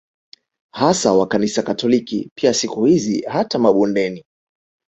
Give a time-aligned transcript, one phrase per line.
[0.73, 4.25] Hasa wa kanisa katoliki pia Siku hizi hata mabondeni